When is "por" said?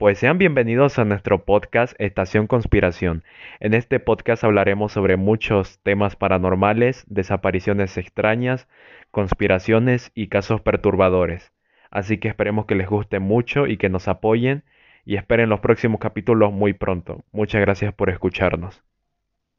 17.92-18.08